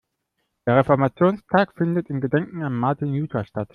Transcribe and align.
Der 0.65 0.77
Reformationstag 0.77 1.75
findet 1.75 2.09
in 2.09 2.21
Gedenken 2.21 2.63
an 2.63 2.73
Martin 2.75 3.13
Luther 3.13 3.45
statt. 3.45 3.69